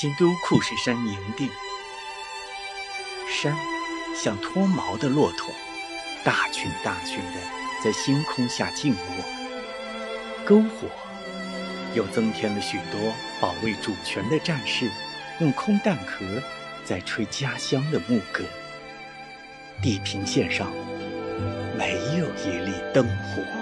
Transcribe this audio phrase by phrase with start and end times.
[0.00, 1.50] 新都库什山营地。
[3.28, 3.54] 山
[4.16, 5.52] 像脱毛的骆驼，
[6.24, 7.40] 大群大群的
[7.84, 10.46] 在星空下静卧。
[10.46, 10.88] 篝火
[11.94, 13.12] 又增添了许多
[13.42, 14.90] 保卫主权的战士，
[15.38, 16.24] 用空弹壳
[16.82, 18.42] 在吹家乡的牧歌。
[19.82, 20.72] 地平线上
[21.76, 23.59] 没有一粒灯火。